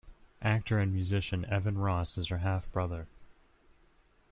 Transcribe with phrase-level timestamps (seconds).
[0.41, 3.05] Actor and musician Evan Ross is her half-brother.